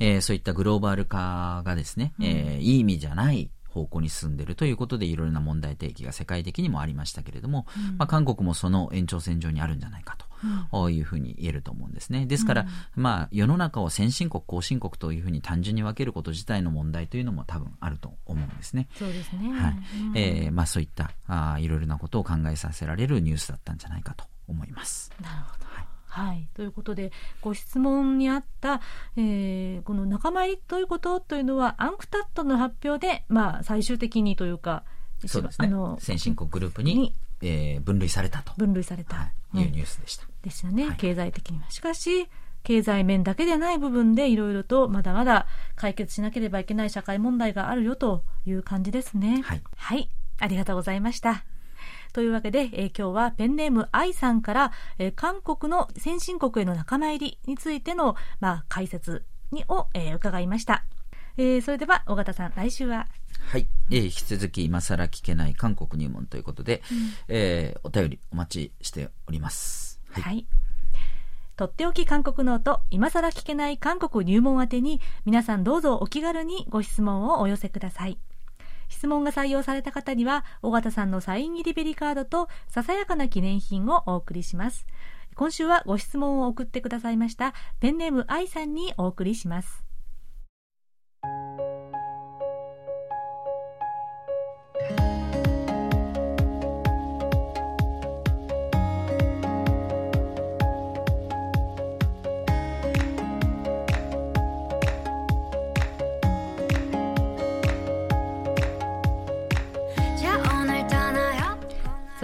[0.01, 7.67] えーそういったグローバル化がですね、えーいい意味じゃない方向に進んでいるということでいろいろな問題提起が世界的にもありましたけれども、
[7.99, 10.17] まあ、韓国もその延長線上にあるんじゃないか
[10.73, 12.25] というふうに言えると思うんですね。
[12.25, 18.89] ですから、まあ、世の中を先進国、後進国というふうに単純に分けること自体の問題というのも多分あると思うんですね。
[18.99, 19.53] そうですね。
[19.53, 19.73] はい。
[19.73, 20.17] うん。
[20.17, 25.13] えーまあ、そういったあーいろいろなことを考えさせられるニュースだったんじゃないかと思います。
[25.21, 25.67] なるほど。
[26.17, 28.81] はい、ということでご質問にあった、
[29.19, 34.85] えーこの仲間入りということというのはアンクタットの発表で、まあ、最終的にというか
[35.27, 35.99] そうですねあの。
[36.01, 40.27] 先進国グループににえー分類されたと、分類された、はい、いうニュースでした。
[40.43, 41.71] ですよね、はい経済的には。
[41.71, 42.29] しかし
[42.63, 49.43] 経済面だけでない部分でいろいろとまだまだ解決しなければいけない社会問題があるよという感じですね。
[49.45, 50.09] はいはい。
[50.39, 51.45] ありがとうございました。
[52.17, 60.83] というわけで、えー今日はペンネーム愛さんから、えー韓国の先進国への仲間入りについての、まあ、解説にを、えー伺いました。
[61.37, 63.07] えーそれでは、尾形さん、来週は
[63.51, 63.69] はい。
[63.91, 66.83] えー引き続き、今更聞けない韓国入門ということで、
[67.29, 70.01] えーお便りお待ちしております。
[70.13, 70.23] はい。
[70.23, 70.47] はい。
[71.57, 78.17] とっておき韓国ノート、今更聞けない韓国入門宛てに、皆さんどうぞお気軽にご質問をお寄せください。
[78.89, 84.87] 質問が採用された方には、尾形さんのサイン入りベリカードと、ささやかな記念品をお送りします。
[85.35, 89.86] 今週はご質問を送ってくださいました、ペンネーム愛さんにお送りします。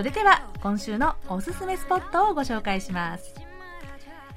[0.03, 3.37] それでは今週のおすすめスポットをご紹介します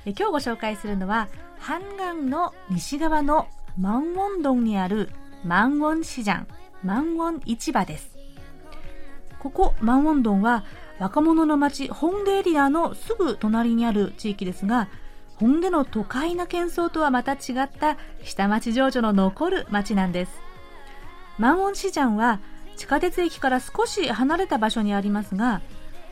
[0.06, 5.10] え今日ご紹介するのは한강の西側の万ウォン洞にある
[5.44, 6.46] 万ウォン市場、
[6.84, 8.16] 万ウォン市場です。
[9.40, 10.66] ここ万ウォン洞は
[11.00, 14.88] 若者の街ホンデエリアのすぐ隣にある地域ですが、
[15.38, 20.32] ホンデの都会な喧騒とはまた違った下町情緒の残る街なんです。
[21.40, 22.40] 万ウォン市場は
[22.76, 25.62] 地下鉄駅から少し離れた場所にありますが、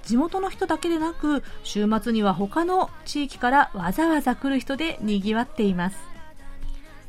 [0.04, 5.98] 地元の人だけでなく週末には他の地域からわざわざ来る人で賑わっています。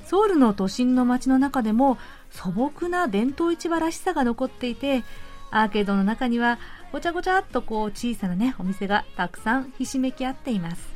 [0.06, 1.98] ソウルの都心の街の中でも
[2.30, 5.02] 素朴な伝統市場らしさが残っていて
[5.50, 6.58] アーケードの中には
[6.92, 10.94] ごちゃごちゃっとこう小さなねお店がたくさんひしめき合っています。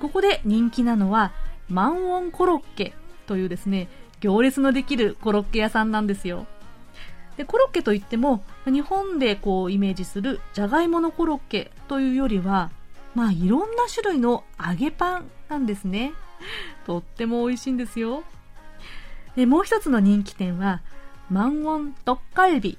[0.00, 1.32] ここで人気なのは
[1.68, 2.94] マンウォンコロッケ
[3.26, 3.88] というですね
[4.20, 6.46] 行列のできるコロッケ屋さんなんですよ。
[7.40, 12.70] でコロッケといっても日本でこうイメージするじゃがいものコロッケというよりは
[13.14, 16.12] まあいろんな種類の揚げパンなんですね。
[16.84, 18.24] とっても美味しいんですよ。
[19.36, 20.82] でもう一つの人気店は
[21.30, 22.76] マンウォントッカルビ。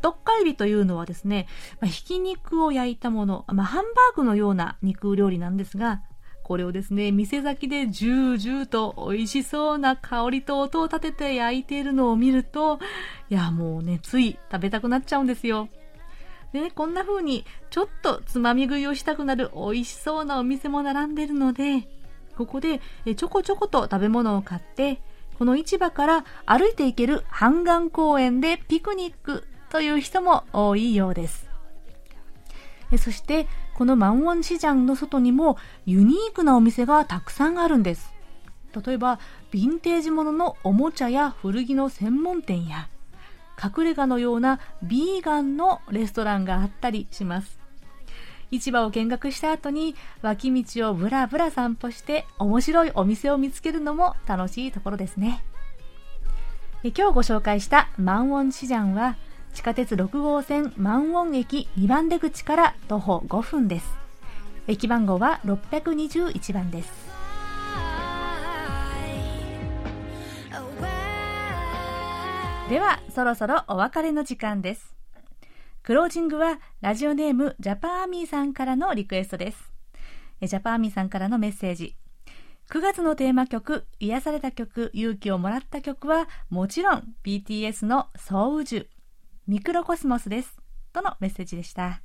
[0.00, 1.46] トッカルビというのはですね、
[1.82, 6.00] まあ、ひき肉を焼いたもの、まあ、ハンバーグのような肉料理なんですが
[6.52, 12.78] これをですね、店先でジュージューと美味しそうな香りと音を立てて焼いているのを見ると、
[13.30, 15.70] いや、もうね、つい食べたくなっちゃうんですよ。
[16.52, 21.88] でね、こんな風に、ちょっとつまみ食いをしたくなる美味しそうなお店も並んでるので、
[22.36, 22.82] ここで
[23.16, 25.00] ちょこちょこと食べ物を買って、
[25.38, 31.48] この市場から歩いて行ける半岸公園でピクニックという人も多いようです。
[32.98, 35.56] そして、このマンウォン市場の外にも
[35.86, 38.12] ユニークなお店がたくさんあるんです。
[38.84, 39.18] 例えば、
[39.52, 42.88] ヴィンテージもののおもちゃや古着の専門店や、
[43.62, 47.58] 隠れ家のようなビーガンのレストランがあったりします。
[48.50, 55.42] 市場を見学した後に脇道をブラブラ散歩して面白いお店を見つけるのも楽しいところですね。
[56.82, 59.16] 今日ご紹介したマンウォン市場は
[59.54, 63.86] 地下鉄6号線万ウォン駅2番出口から徒歩5分です。
[64.66, 67.12] 駅番号は621番です。
[72.68, 74.94] では、そろそろお別れの時間です。
[75.82, 79.72] クロージングはラジオネームジャパンアミーさんからのリクエストです。
[80.40, 81.96] ジャパンアミーさんからのメッセージ。
[82.70, 88.86] 9月のテーマ曲、癒された曲、勇気をもらった曲はもちろん BTS のソウジュ。
[89.48, 90.56] ミクロコスモスです。
[90.92, 92.02] とのメッセージでした。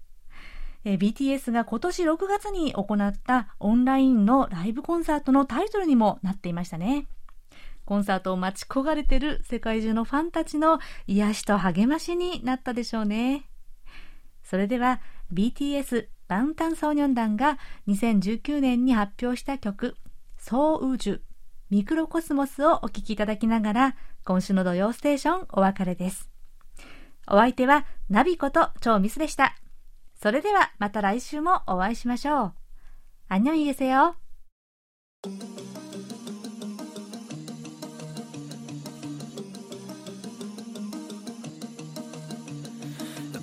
[0.86, 7.08] BTS が今年6月に行ったオンラインのライブコンサートのタイトルにもなっていましたね。
[7.86, 13.50] コンサートを待ち焦がれてる世界中のファンたちの癒しと励ましになったでしょうね。
[14.44, 15.02] それでは
[15.34, 17.58] BTS 방탄소년단 が
[17.88, 19.96] 2019年に発表した曲、
[20.38, 21.20] 소우주、
[21.70, 26.37] ミクロコスモスをお聴きいただきながら、今週の土曜ステーションお別れです。
[27.27, 29.57] お相手はナビこと超ミスでした。
[30.21, 32.53] それではまた来週もお会いしましょう。
[33.29, 34.17] 안녕히계세 요。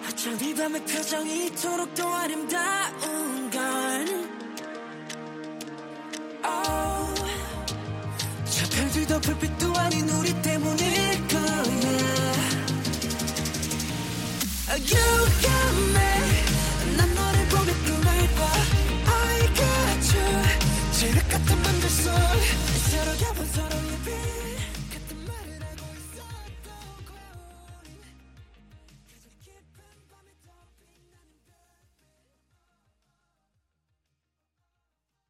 [0.03, 3.12] 하찮은 이 밤의 표정이 이토록 또 아름다운
[9.03, 11.63] 별들도 불빛도 아닌 우리 때문일 거야
[14.73, 16.97] You got me.
[16.97, 18.41] 난 너를 보며 꿈을 봐
[19.07, 20.29] I got you.
[20.93, 22.11] 지륵 같은 맘들 속